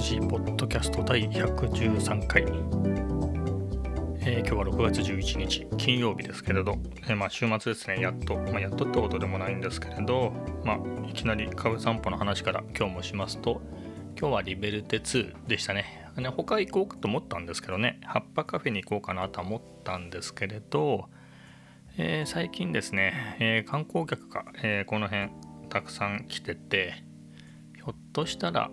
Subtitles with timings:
[0.00, 2.42] 筋ポッドキャスト第113回、
[4.20, 6.78] えー、今日は6月11日金曜日ですけれど、
[7.08, 8.00] えー、まあ、週末ですね。
[8.00, 10.32] やっと、まあ、やっとってことでもないんですけれど、
[10.64, 13.60] まあ、いきなり株散歩の話から今日もしますと
[14.16, 16.08] 今日はリベルテ2でしたね。
[16.16, 21.08] ね他行こうかと思ったんですけどね葉っぱカフェに行こうかなと思ったんですけれど、
[21.96, 25.30] えー、最近ですね、え観光客が、えこの辺
[25.68, 27.02] たくさん来てて
[27.74, 28.70] ひょっとしたら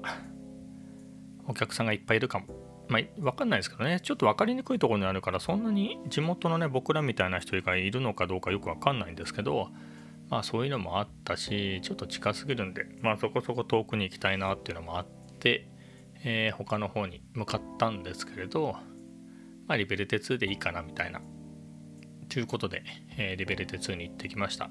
[1.48, 2.46] お客さんがいっぱいいるかも。
[2.88, 9.70] まあ、分かんないですけどね、ちょっと分かりにくいところにあるから、そんなに地元のね、僕らみたいな人がいるのかどうかよく分かんないんですけど、
[10.30, 15.06] まあそういうのもあったし、ちょっと近すぎるんで、まあそこそこ遠くに行きたいなっていうのもあっ
[15.40, 15.68] て、
[16.24, 18.76] えー、他の方に向かったんですけれど、
[19.68, 21.22] まあリベルテ2でいいかなみたいな。
[22.30, 22.84] ということで、
[23.18, 24.70] えー、リベルテ2に行ってきました。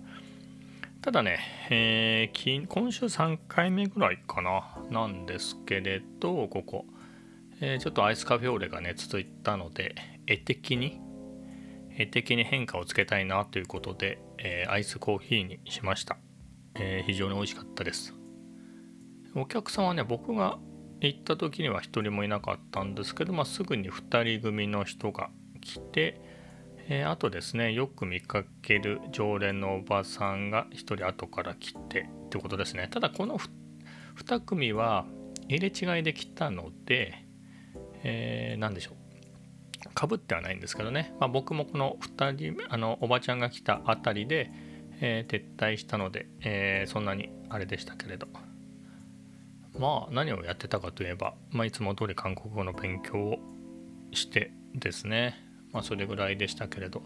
[1.05, 6.87] ただね、えー、今週3回目ぐらいかな、なんですけれど、ここ、
[7.61, 11.03] えー、ちょっとアイスカフェオレがね、続いたので、絵的に、
[11.91, 16.17] 絵的に変化をつけたいなということで、えー、アイスコーヒーにしました、
[16.75, 18.15] え非常に美味しかったです。
[19.35, 20.59] お客さんはね、僕が
[21.03, 25.29] 行った時には1人もいなかったんですけど、まあ、すぐに2人組の人が
[25.61, 26.34] 来て、
[26.89, 32.89] えー、あとですねよく見かける常連のおばさんが1人後から来てってことですね。
[32.91, 33.39] ただこの
[34.17, 35.07] 2, 組は
[35.49, 37.27] 入れ違いで来たので、
[38.03, 38.95] えー、何でしょう。
[39.95, 44.51] かぶってはないんですけどね、まあ、僕もこの2人あのおばちゃんが来たあたりで、
[45.01, 48.27] えー、撤退したので、え、そんなにあれでしたけれど。
[49.79, 53.39] まあ何をやってたかといえば、まあ、いつも通り韓国語の勉強を
[54.13, 55.44] してですね。
[55.75, 57.03] まあ、それぐらいでしたけれど。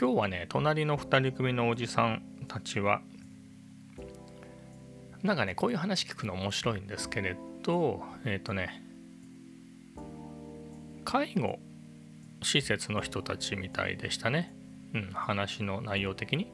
[0.00, 3.00] 今日はね隣の2人組のおじさんたちは
[5.24, 8.80] なんかねこういう話聞くの面白いんですけれどえっ、ー、とね
[11.04, 11.58] 介護
[12.44, 14.54] 施設の人たちみたいでしたね、
[14.94, 16.52] うん、話の内容的に。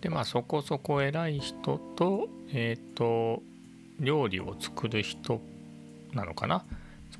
[0.00, 3.42] でまあそこそこ偉い人とえっ、ー、と
[3.98, 5.42] 料理を作る人
[6.14, 6.64] なのかな。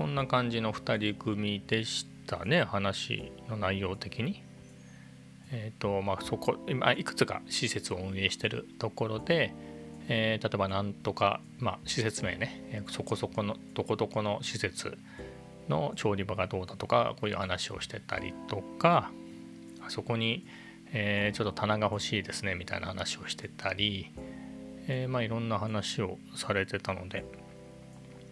[0.01, 4.43] そんな感じの2人組でしたね話の内容的に。
[5.53, 9.53] えーとまあ、そこ今いくつか施設を運営してるところで、
[10.09, 14.97] えー、例えばなんとか、まあ、施設名ね、そこそこのどこどこの施設
[15.69, 19.11] の調理場がどうだとかこういう話をしてたりとか
[19.87, 20.47] あそこに、
[20.93, 24.13] えー、ちょっと棚が欲しいですねみたいな話をしてたり、
[24.89, 27.23] えー、まあいろんな話をされてたので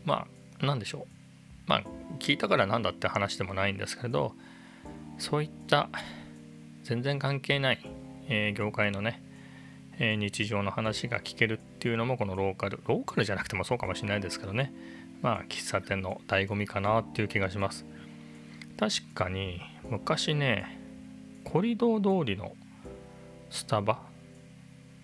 [0.06, 0.26] ま
[0.62, 1.17] あ何でしょう
[1.68, 1.82] まあ
[2.18, 4.32] 聞いたからなんだって話でもないんですけれど
[5.18, 5.88] そういった
[6.82, 7.80] 全然関係ない、
[8.28, 9.22] えー、業界のね、
[9.98, 14.72] えー、日常の話が聞けるっていうのもこのローカルローカルじゃなくてもそうかもしれないですけどね。
[15.20, 17.84] まあ喫茶店の醍醐味かなっていう気がします。
[18.78, 20.78] 確かに昔ね
[21.44, 22.52] コリドー通りの
[23.50, 24.00] スタバ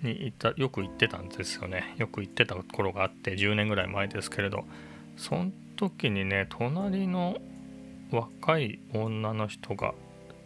[0.02, 1.94] に行ったよく行ってたんですよね。
[1.98, 4.64] よく行ってた頃があって10年ぐらい前ですけれど
[5.16, 7.38] その時にね隣の
[8.10, 9.94] 若い女の人が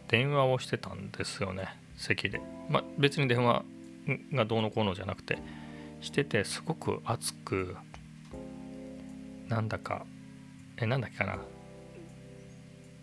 [0.09, 2.41] 電話をしてたんですよね席で。
[2.69, 3.65] まあ別に電話
[4.33, 5.39] がどうのこうのじゃなくて
[6.01, 7.77] しててすごく熱く
[9.49, 10.07] なんだか
[10.81, 11.39] えなんだっけかな。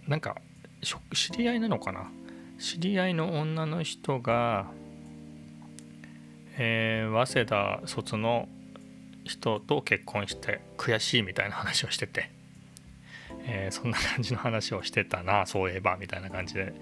[0.08, 0.38] なんか
[1.14, 2.09] 知り合いなのかな。
[2.59, 4.68] 知り合いの女の人が、
[6.58, 8.47] えー、早稲田卒の
[9.25, 12.31] 人と結婚して悔しいみたいな話をしてて、
[13.46, 16.74] えー、そんな感じの話をしてたなそういえばみたいな感じで。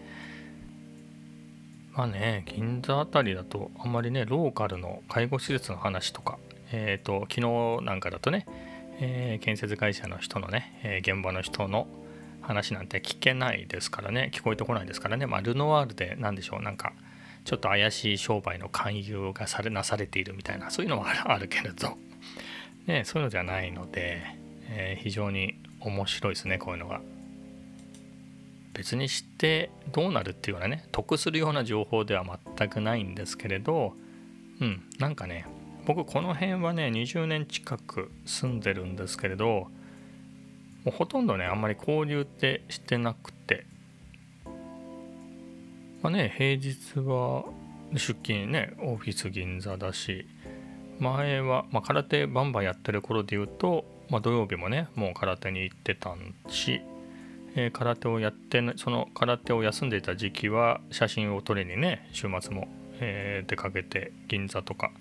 [1.93, 6.39] まあね銀座あたりだとあんまりねローカルの介護施設の話とか
[6.71, 7.35] えっ、ー、と昨
[7.79, 8.47] 日なんかだとね、
[8.99, 11.85] えー、建設会社の人のね、え現場の人の
[12.41, 15.27] 話なんて聞けないですからね聞こえてこないですからね。
[15.27, 16.93] まあルノワールで何でしょうなんか
[17.45, 21.95] ちょっと怪しい商売の勧誘がされなされているみたいなそういうのはあるけれど。
[22.87, 24.21] ね、そういうのじゃないので、
[24.69, 27.01] えー、非常に面白いですねこういうのが。
[28.73, 32.25] 別に知ってどうなるっていうようなね得するような情報では
[32.57, 33.93] 全くないんですけれど
[34.59, 35.45] うんなんかね
[35.85, 39.69] 僕この辺はね20年近く住んでるんですけれども
[40.87, 43.65] うほとんどねあんまり交流ってしてなくて
[46.01, 47.45] まあね平日は
[47.93, 50.27] 出勤ねオフィス銀座だし
[50.99, 56.81] 前は、まあ、空手バンバンやってる頃で言うと、まあ、土曜日もねもう空手に行ってたんし、
[57.55, 62.67] えー、空手をやってその空手を休んでいた時期は写真を撮りにね週末も、
[62.99, 64.91] えー、出かけて銀座とか、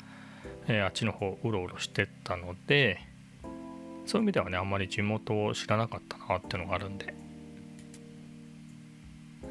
[0.69, 3.01] えー、あっちの方うろうろしてたので
[4.07, 7.15] そういう意味ではねあんまり地元を知らなかったなっていうのがあるんで、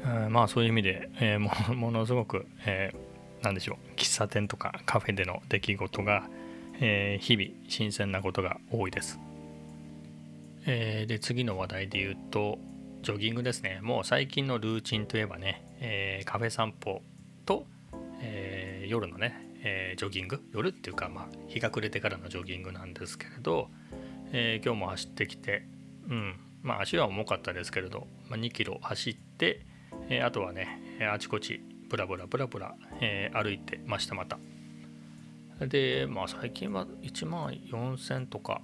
[0.04, 3.11] え、まあそういう意味で、えー、もものすごく、えー、
[3.42, 3.96] なんでしょう。
[3.96, 6.28] 喫茶店とかカフェでの出来事が、
[6.80, 9.18] えー、日々新鮮なことが多いです、
[10.66, 12.58] えー、で次の話題で言うと
[13.02, 13.80] ジョギングですね。
[13.82, 17.02] もう最近のルーチンといえばね、えー、カフェ散歩
[17.44, 17.66] と、
[18.20, 19.34] え、夜のね、
[19.64, 20.40] え、ジョギング？
[20.52, 23.70] 夜っていうか、まあ、日が暮れてからのジョギングなんですけれど、
[24.32, 25.66] え今日も走ってきて、
[26.08, 26.36] うん。
[26.62, 29.66] まあ、足は重かったですけれど、まあ、2キロ走って、
[30.08, 31.60] えあとはねあちこち
[31.92, 34.38] ブラブラブラブラ、え歩いてましたまた。
[35.60, 38.62] でまあ最近は1万4000とか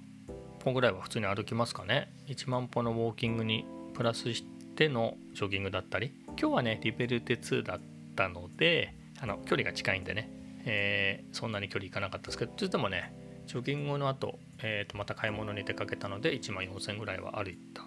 [0.65, 2.11] 歩ぐらいは普通に歩きますかね。
[2.29, 4.45] 1万歩のウォーキングにプラスし
[4.77, 6.15] てのジョギングだったり。
[6.29, 7.81] 今日はねリベルテ2だっ
[8.17, 10.31] たのであの距離が近いんでね、
[10.65, 13.13] えー、そんなに距離いかなかったですけどそれでもね
[13.47, 17.85] ジョギングの後、えー、とまた買い物に出かけたので1万4000ぐらいは歩いた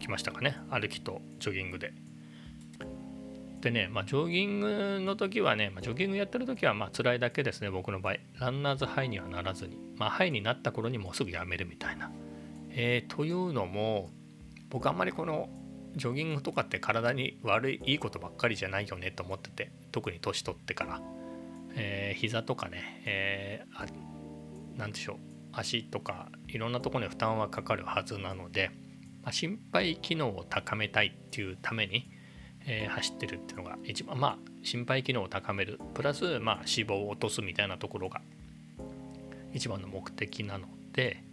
[0.00, 0.56] きましたかね。
[0.70, 1.92] 歩きとジョギングで。
[3.62, 8.16] でね、まあ、ジョギングの時はね、まあ、ジョギングやってる時はまあ辛いだけですね僕の場合。
[8.40, 12.10] ランナーズハイにはならずに、まあ、ハイになった頃にもうすぐやめるみたいな、
[12.70, 14.10] えー、というのも
[14.68, 15.48] 僕あんまりこの
[15.94, 21.00] ジョギングとかって体に悪いいいことばっかりじゃないよねと思ってて特に年取ってから、
[21.76, 25.16] えー、膝とかね、えー、なんでしょう。
[25.52, 28.70] 足とかいろんなとこに負担はかかるはずなので、
[29.22, 32.10] まあ、心肺機能を高めたいっていうために、
[32.66, 38.20] えー、走ってるっていうのが一番まあ心肺機能を高めるプラス、まあ、脂肪を落とすみたいなところが
[39.52, 41.24] 一番の目的なので、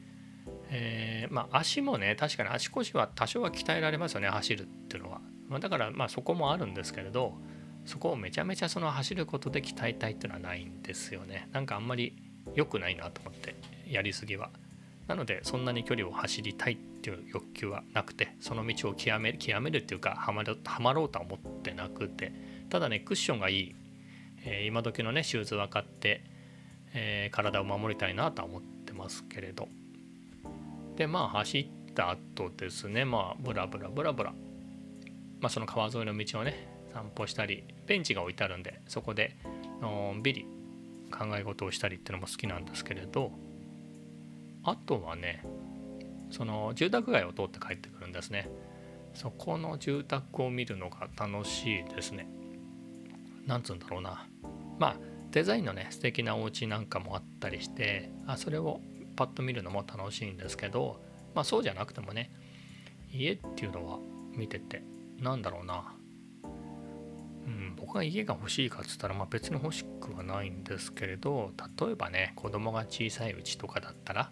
[0.69, 7.33] えー、まあ足もね確かに足腰は多少は鍛えられますよね走るっていうのは、まあ、だからまあそこもあるんですけれど
[7.85, 11.49] そこをめちゃめちゃその走ることで鍛えたいっていうのはないんですよね。
[11.51, 12.15] なんかあんまり
[12.53, 13.55] 良くないなと思って
[13.87, 14.51] やりすぎは。
[15.09, 22.31] なのでそんなに距離を走りたいっていう欲求はなくてその道を極める極めるっていうかはまるはまろうとは思ってなくて
[22.69, 23.75] ただねクッションがいい、
[24.45, 26.21] えー、今時のねシューズ分かって、
[26.93, 29.67] えー、体を守りたいなとは思ってますけれど。
[30.95, 34.31] でまあ走った後ですねまあブラブラブラブラ。
[35.39, 39.37] まあその川沿いの道をね散歩したりベンチが置いてあるんでそこで
[39.81, 40.45] のんびり
[41.11, 43.48] 考え事をしたりっていうのも好きなんですけれど。
[44.63, 45.43] あとはね
[46.31, 48.49] その住宅街を通って帰ってくるんですね。
[49.13, 52.27] そこの住宅を見るのが楽しいですね。
[53.45, 54.27] なんつうんだろうな。
[54.77, 54.97] まあ
[55.31, 58.81] デザインのね素敵なお家なんかもあったりしてあそれを
[59.15, 61.01] パッと見るのも楽しいんですけど
[61.35, 62.31] まあそうじゃなくてもね
[63.11, 63.99] 家っていうのは
[64.33, 64.83] 見てて
[65.19, 65.95] なんだろうな。
[67.45, 74.31] うん、僕が家が欲しいかっつったら、まあ、別に欲しくはないんですけれど例えばね子供が小さいうちとかだったら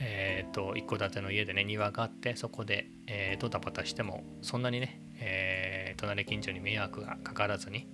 [0.00, 7.86] えーと、一戸建ての家でね庭があってそこで、えー、ドタバタしてもそんなにね、えー、隣近所に迷惑がかからずに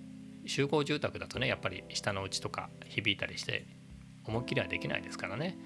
[0.47, 3.67] 集合住宅だとねやっぱり下のうちとか響いたりして
[4.25, 5.59] 思いっきりはできないですからね、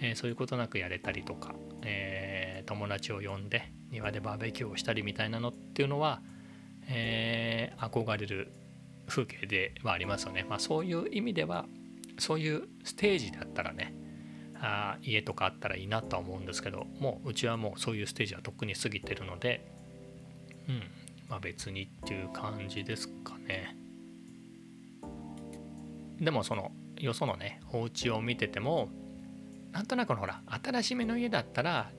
[0.00, 6.20] えー、そういうことなくやれたりとか、えー、友達を呼んで庭でバーベキューをしたりみたいなのっていうのは、
[6.88, 8.52] えー、憧れる
[9.06, 11.66] 風景ではありますよね、まあ、そういう意味では
[12.18, 13.94] そういうステージだったらね
[14.60, 19.66] あ家とかあったらいいなとは思うんですけどもううちはもうそういうステージはとっくに過ぎてるので
[20.68, 20.82] うん
[21.28, 23.76] まあ別にっていう感じですかね。
[26.20, 28.90] でもそのよそのねお家を見てても
[29.72, 31.90] なんとなくほら新しめの家だったら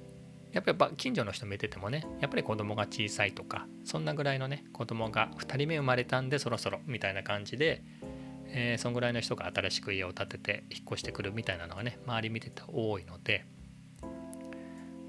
[0.52, 7.84] やっぱり近所の人見ててもねやっぱり子供が小さいとかそんなぐらいのね子供が2人目生まれたんでそろそろみたいな感じで
[8.54, 13.46] えー、そんぐらいの人が新しく家を建てて引っ越してくるみたいなのがね周り見てて多いので、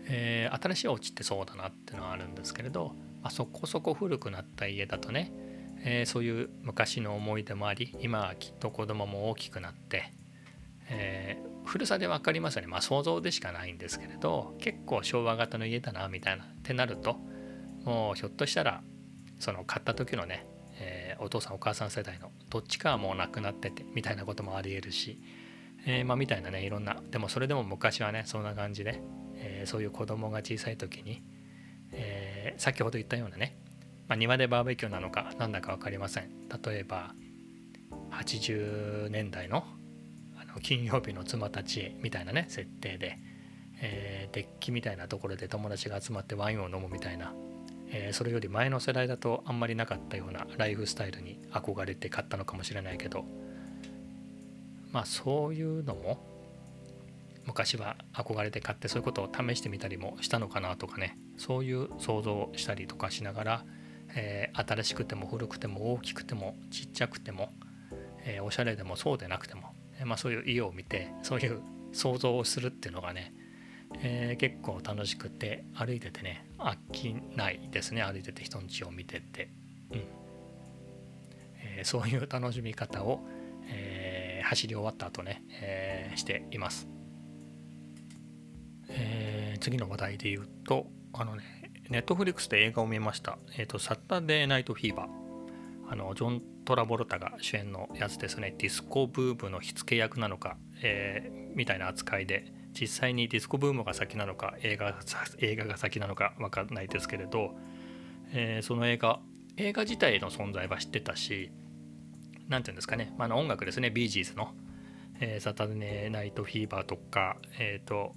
[0.07, 5.33] えー、新しいお家ってそうだなっていうのはあるんですけれど、まあ、そこそこ古くなった家だとね、
[5.85, 10.13] えー、そういう昔の思い出もあり今はきっと子供も大きくなって、
[10.89, 12.69] えー、古さで分かりますよね。
[12.69, 17.17] まあ想像でしかないんですけれど結構昭和型の家だなみたいなってなると
[17.85, 18.83] もうひょっとしたら
[19.41, 20.47] その買った時のね、
[21.23, 25.21] お父さんお母さん世代のどっちかはもう亡くなっててみたいなこともありえるし、
[25.87, 29.01] えー、まあ、みたいなねいろんなでもそれでも昔はねそんな感じで、
[29.37, 31.23] えー、そういう子供が小さい時に、
[31.93, 33.57] え先ほど言ったようなね、
[34.09, 36.31] まあ、庭でバーベキューなのか何だか分かりません。
[36.49, 37.15] 例えば
[38.11, 39.65] 80年代の
[40.37, 43.19] あの金曜日の妻たちみたいなね設定で、
[43.81, 47.35] えデッキみたいなところで友達が集まってワインを飲むみたいな
[47.93, 53.25] えー、それより前の世代だとあんまりなかったようなライフスタイルに憧れて買ったのかもしれないけど
[54.91, 56.33] まあそういうのも
[57.45, 61.19] 昔は憧れて買ってそういうことを試してみたりもしたのかなとかね。
[61.37, 63.65] そういう想像をしたりとかしながら、
[64.15, 67.53] えー、新しくても古くても大きくてもちっちゃくても、
[68.25, 71.61] えー、おしゃれでもそうでなくても、えー、まあ、そういう家を見てそういう
[71.93, 73.35] 想像をするっていうのがね、
[73.99, 79.51] え結構楽しくて歩いててね飽きないですね歩いてて人の家を見てて、
[79.93, 80.05] うん
[81.79, 83.21] えそういう楽しみ方を、
[83.67, 86.89] え走り終わった後ね、えしています。
[88.89, 91.43] えー、次の話題で言うと、あのね、
[91.89, 93.39] ネットフリックスで映画を見ました。
[93.57, 95.09] え、ー、と、サッタデーナイトフィーバー。
[95.91, 98.55] あの、ジョン・トラボルタが主演のやつですね。
[98.59, 104.99] ディスコブームの火付け役なのか、えー、みたいな扱いで、実際にディスコブームが先なのか、映画
[105.39, 107.55] 映画が先なのか分かんないですけれど、
[108.33, 109.21] えー、その映画、
[109.57, 111.51] 映画自体の存在は知ってたし、
[112.49, 114.53] 何て言うんですかね、まあ、の音楽ですね、ビージーズの、
[115.21, 118.15] えー、サタデーナイトフィーバーとか、えっ、ー、と、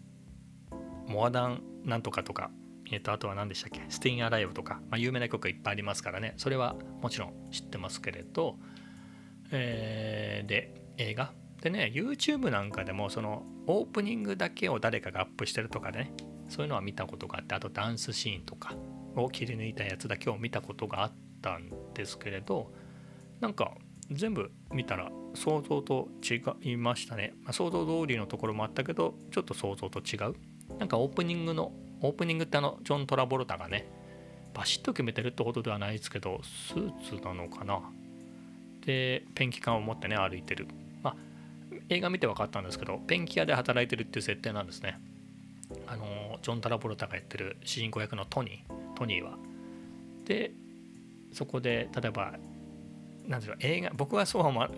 [1.08, 2.52] モアダンなんとかとか、
[2.92, 8.58] えー、とあとは何でしたっけスティン・アライブとか、まあ、有名な曲がいっぱいありますからねそれはもちろん知ってますけれど、
[9.52, 11.32] えー、で映画？
[11.62, 16.12] でね YouTube なんかでもそのオープニングだけを誰かがアップしてるとかね。
[16.48, 18.76] そういうのは見たことがあってあとダンスシーンとか
[19.16, 22.72] を切り抜いたやつだけを見たことがあったんですけれど
[23.40, 23.72] なんか
[24.12, 30.36] 全部見たら想像と違いましたね、まあ、想像通りのところもあったけどちょっと想像と違う。
[30.78, 33.88] なんかオープニングのオープニングってあのジョン・トラボルタがね
[34.54, 37.82] バシッと決めてるってことではないですけどスーツなのかな。
[38.86, 40.68] でペンキ缶を持ってね歩いてる。
[41.90, 45.00] 映画見て分かったんですけどペンキ屋で働いてるっていう設定なんですね。
[45.88, 49.38] あのジョン・トラボルタがやってる主人公役のトニートニーは。
[50.26, 50.52] で
[51.32, 52.34] そこで例えば
[53.28, 54.70] なんでしょう映画僕はそうは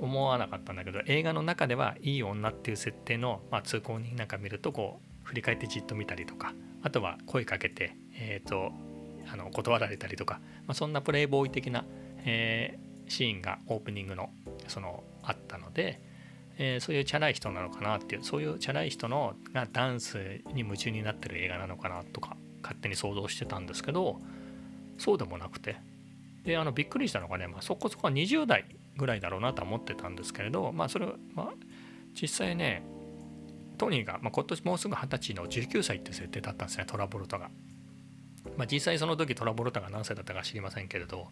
[0.00, 6.52] 思わなかったんだけど映画の中ではいい女っていう設定の、まあ、通行人なんか見るとこう振り返ってじっと見たりとか
[6.82, 8.72] あとは声かけて、えーと、
[9.32, 11.84] あの断られたりとか、まあ、そんなプレイボーイ的な、
[12.24, 14.30] えー、シーンがオープニングの
[14.66, 16.02] そのあったので、
[16.64, 24.20] えー、そういうチャラい人なのかなっていうそういうチャラい人のがダンスに夢中になってる映画なのかなとか勝手に想像してたんですけど
[24.96, 25.74] そうでもなくて
[26.44, 28.64] であのびっくりしたのがね、まあ、そこそこは20代
[28.96, 31.52] ぐらいだろうなとは思ってたんですけれどまあそれは、まあ、
[32.14, 32.84] 実際ね
[33.76, 37.50] トニーが、まあ、今年もうすぐ二十歳の19歳って設定だったんですねトラボルタが。
[38.56, 41.28] まあ、実際その時トラボルタが何歳だったか知りませんけれど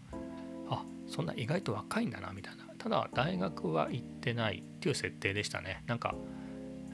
[0.69, 5.85] あそんな意外と若いんだなみたいなただ大学は行ってないっていう設定でしたね。
[5.87, 6.15] なんか、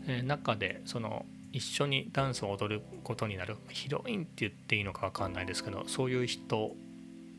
[0.09, 6.73] えー、中でその一緒にダンスを踊ることになるヒロインって言っていいのか分かんないですけどそういう人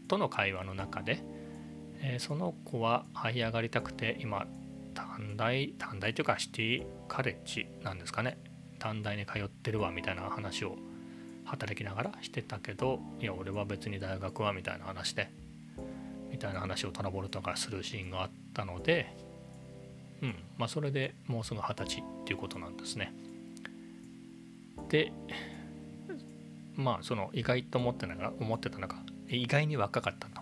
[0.08, 1.22] との会話の中で、
[2.02, 4.48] えー、その子は這い上がりたくて今
[4.94, 8.38] 短大短大というかシティカレッジなんですかね。
[8.80, 10.78] 短大に通ってるわみたいな話を
[11.46, 15.32] 働きながらしてたけどいや俺は別に大学はみたいな話で
[16.38, 19.18] みたいな話をトラボルトがするシーンがあったので
[20.22, 23.12] うんまあそれでもうすぐ二十歳っていうことなんですね。
[24.90, 25.12] で
[26.76, 28.98] まあその意外と思ってたのが思ってたのが
[29.30, 30.42] 意外に若かったと。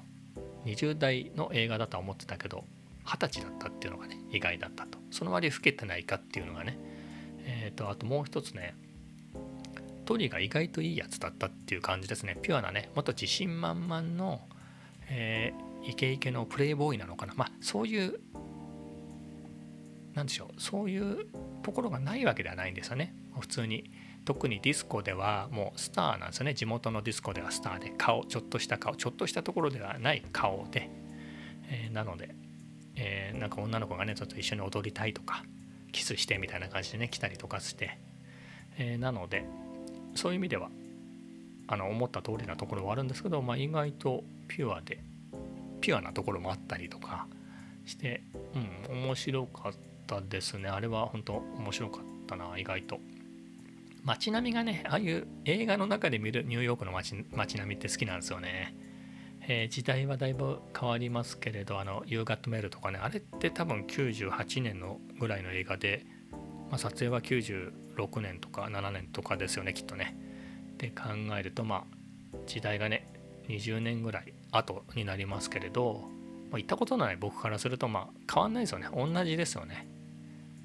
[0.66, 2.66] 20代の映画だとは思ってたけど
[3.06, 4.98] 二十歳だったっていうのがね意外だったと。
[5.12, 6.78] その割老けてないかっていうのがね
[7.46, 8.75] え、ー、とあともう一つね
[10.06, 12.38] トリが意外といいやつだったっていう感じですね。
[12.42, 14.42] ピュアなねもっと自信満々の、
[15.10, 15.54] え、
[15.88, 17.34] イケイケのプレイボーイなのかな？
[17.36, 18.20] まあそういう
[20.13, 20.62] なんでしょう？
[20.62, 21.27] そういう
[21.63, 23.15] ところがないわけではないんですよね。
[23.39, 23.92] 普通に。
[24.25, 26.56] 特にディスコではもうスターなんですよね。
[26.56, 27.94] 地元のディスコではスターで。
[27.98, 28.96] 顔ちょっとした顔。
[28.96, 30.89] ちょっとしたところではない顔で、
[31.70, 32.34] えー、なので
[32.98, 35.44] えー、なんか女の子がねちょっと一緒に踊りたいとか
[35.92, 38.00] キスしてみたいな感じでね来たりとかして、
[38.77, 39.46] えー、なので
[40.15, 40.70] そういう意味では
[41.68, 45.04] あの思った通りなところはあるんですけど、まあ、意外とピュアで。
[45.86, 47.27] ピュアなところもあったりとか
[47.86, 48.24] して
[48.89, 49.74] うん面白かっ
[50.08, 50.68] たですね。
[50.68, 53.00] あれは本当面白かったな意外と。
[54.04, 58.75] 街並みがねああいう映画の中で見るニューヨークの街街並みって好きなんですよね。
[59.48, 66.04] えー、時代はだいぶ変わりますけれど、あの、ユーガットメールとかね、あれって多分98年のぐらいの映画で、
[66.72, 70.18] まあ、撮影は96年とか7年とかですよね、きっとね。
[70.80, 73.08] で考えると、まあ、時代がね、
[73.48, 76.04] 20年ぐらい後になりますけれど、
[76.52, 78.88] まあ、行ったことない僕からすると、まあ、変わんないですよね。
[78.94, 79.88] 同じですよね。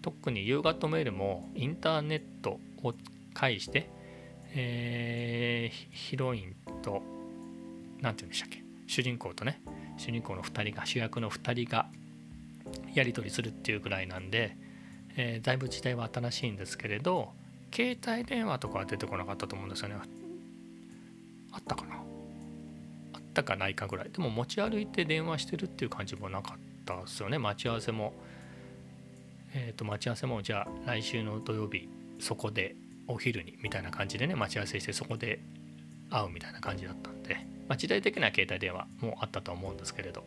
[0.02, 2.94] 特にユーガットメールもインターネットを
[3.34, 3.90] 介して、
[4.54, 7.02] えー、ヒロインと、
[8.00, 8.62] 何て言うんでしたっけ？
[8.86, 9.60] 主人公とね
[9.98, 11.86] 主人公の2人が主役の2人が
[12.92, 14.56] やり取りするっていうぐらいなんで、
[15.16, 17.28] えー、だいぶ時代は新しいんですけれど
[17.72, 19.96] 携帯電話とかは出てこなかったと思うんですよね
[21.52, 21.99] あったかな？
[23.30, 24.10] ったかないかぐらい。
[24.10, 27.38] でも持ち歩いて電話してるっていう感じもなかったですよね。
[27.38, 28.12] 待ち合わせも。
[29.54, 31.88] えっ、ー、と待ち合わせもじゃあ来週の土曜日
[32.20, 32.76] そこで
[33.08, 35.40] お昼にみたいな感じでね待ち合わせしてそこで
[36.10, 37.34] 会うみたいな感じだったんで、
[37.68, 40.24] まあ、時代的な携帯電話もあったと思うんですけれど、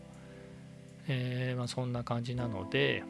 [1.08, 3.04] えー、まあ、そんな感じなので、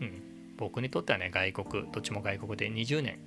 [0.00, 0.22] うん、
[0.56, 3.18] 僕にとってはね外国どっちも外国で20年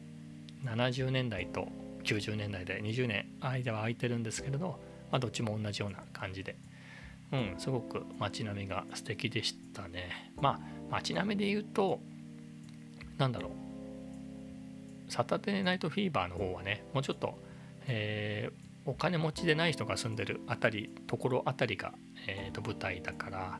[0.65, 1.67] 70年代と
[2.03, 4.79] 90年代で20年間は空いてるんですけれど、
[5.13, 6.55] まあ、どっちも同じような感じで、
[7.31, 10.31] うん、すごく街並みが素敵でしたね。
[10.41, 11.99] まあ街並みで言うと
[13.19, 13.51] なんだろう。
[15.11, 17.37] サタデーナイトフィーバーの方はねもうちょっと、
[17.85, 21.93] えー、お金持ちでない人が住んでるあたりところあたりが、
[22.27, 23.59] えー、と舞台だから、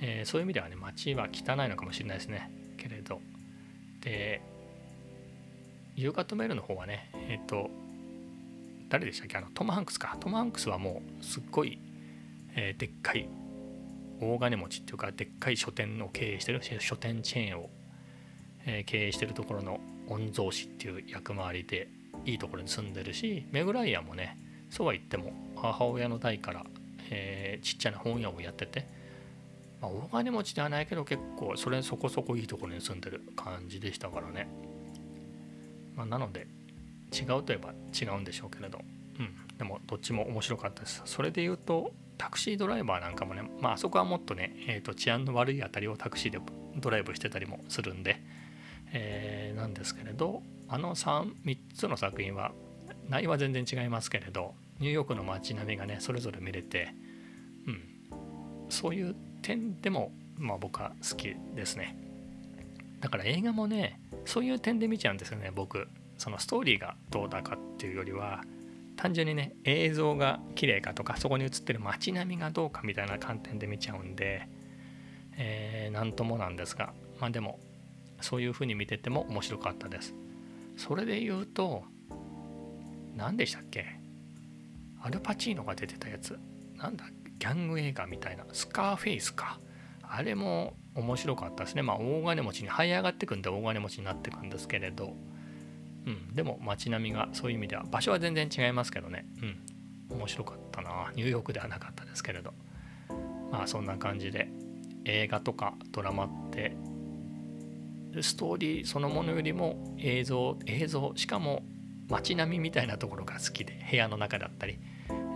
[0.00, 2.50] えー、そういう意味ではね街は汚いのかもしれないですね。
[2.76, 3.20] けれど。
[4.00, 4.42] で
[5.94, 7.70] 夕方メールの方はねえっ、ー、と
[8.90, 9.38] 誰でしたっけ？
[9.38, 10.18] あのトム・ハンクスか。
[10.20, 11.78] トム・ハンクスはもうすっごい、
[12.54, 13.26] えー、でっかい
[14.20, 17.70] 大金持ちっていうかでっかい書店を経営してる書店チェーンを、
[18.66, 21.88] えー、経営してるところの御曹司っていう役回りで
[22.26, 24.36] いいところに住んでるしメグライアもね
[24.68, 26.66] そうは言っても母親の代から、
[27.10, 29.00] えー、ちっちゃな本屋をやってて
[29.80, 34.46] まあ、大金持ちではないけど結構それそこそこいいところに住んでる感じでしたからね、
[35.96, 36.46] まあ、なので
[37.12, 38.80] 違うといえば違うんでしょうけれど、
[39.18, 41.02] うん、でもどっちも面白かったです。
[41.04, 46.38] それで言うとタクシードライバーなんかもねまあそこはもっとね、えー、と治安の悪いあたりをタクシーで
[46.76, 48.20] ドライブしてたりもするんで、
[48.92, 52.52] えー、なんですけれどあの 3, 3つの作品は
[53.08, 56.94] 内容は全然違いますけれどニューヨークの街並みがねそれぞれ見れて、
[57.66, 61.96] うん、そういう点でも、まあ、僕は好きですね。
[63.00, 65.88] だから映画もねそういう点で見ちゃうんですよね僕。
[66.20, 68.42] そのストーリーがどうだかっていうよりは
[68.96, 74.46] 単純にね映像が綺麗かとかそこに映ってる街並みがどうかみたいな観点で見ちゃうんで
[75.32, 77.58] 何、えー、ともなんですがまあでも
[78.20, 80.14] そういう風に見てても面白かったです。
[80.76, 81.84] それで言うと
[83.16, 83.86] 何でしたっけ？
[85.02, 86.38] アルパチーノが出てたやつ。
[86.76, 87.06] なんだ？
[87.38, 88.44] ギャング映画みたいな。
[88.52, 89.58] スカーフェイスか。
[90.02, 91.82] あれも面白かったですね。
[91.82, 95.16] まあ大金持ちに這い上がってくんで大金持ちになってくんですけれど。
[96.06, 96.34] うん。
[96.34, 99.26] でも街並みがそういう意味では場所は全然違いますけどね。
[100.10, 100.16] うん。
[100.16, 101.12] 面白かったな。
[101.14, 102.52] ニューヨークではなかったですけれど。
[103.50, 104.48] まあそんな感じで
[105.04, 106.76] 映画とかドラマって
[108.20, 111.62] ストーリーそのものよりも映像映像しかも
[112.08, 114.78] 街並みみたいなところが好きで部屋の中だったり、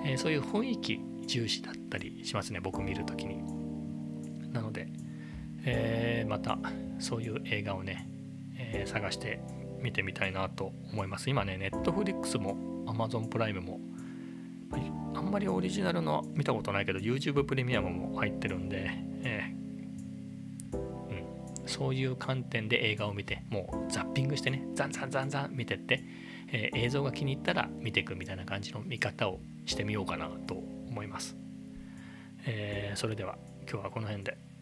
[0.04, 3.42] えー、そういう雰囲気重視だったりしますね僕見る時に。
[4.52, 4.86] なので、
[5.64, 6.58] えー、また
[7.00, 8.08] そういう映画をね、
[8.56, 9.40] えー、探して
[9.84, 11.28] 見てみたいなと思います。
[11.28, 13.78] 今ねネットフリックスも Amazon プライムも
[15.14, 18.90] あんまりオリジナルの見たことないけど YouTube プレミアムも入ってるんで、
[19.22, 26.02] えー、うん、そういう観点で映画を見てもうザッピングしてねザンザンザンザン見てって、
[26.50, 31.36] えー、映像が気に入ったら見ていくみたいな感じの見方をしてみようかなと思います。
[32.46, 33.36] えー、それでは
[33.70, 34.53] 今日はこの辺で。